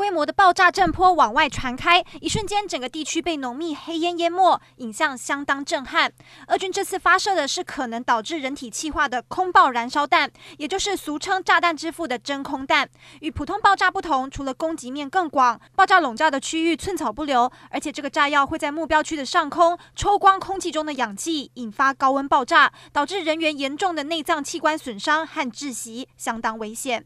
[0.00, 6.10] 规模的爆炸震波往外传开，一瞬间整个地区被浓密黑烟淹没，影像相当震撼。
[6.46, 12.88] 俄军这次发射的是可能导致人体气化的空爆燃烧弹，也就是俗称“炸弹之父”的真空弹。
[13.20, 27.04] 与普通爆炸不同，除了攻击面更广，爆炸笼罩的区域寸草不留，而且这个炸药会在目标区的上空抽光空气中的氧气，引发高温爆炸，导致人员严重的内脏器官损伤和窒息，相当危险。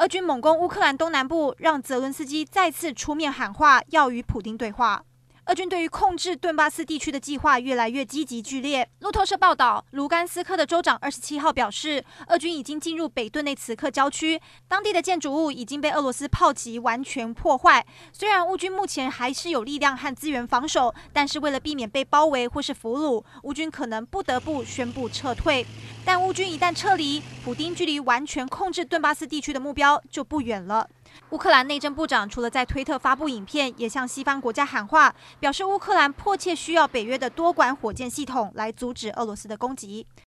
[0.00, 5.04] 俄军猛攻乌克兰东南部，让泽伦斯基再次出面喊话，要与普丁对话。
[5.46, 8.88] 俄军对于控制顿巴斯地区的计划越来越积极剧烈。
[9.00, 17.84] 路透社报道，卢甘斯克的州长二十七号表示，俄军已经进入北顿内茨克郊区，当地的建筑物已经被俄罗斯炮击完全破坏。
[18.12, 25.66] 虽然乌军目前还是有力量和资源防守，但是为了避免被包围或是俘虏，乌军可能不得不宣布撤退。
[26.04, 30.88] 但乌军一旦撤离，普丁距离完全控制顿巴斯地区的目标就不远了。
[31.30, 40.06] 乌克兰内政部长除了在推特发布影片，也向西方国家喊话，表示乌克兰迫切需要北约的多管火箭系统来阻止俄罗斯的攻击。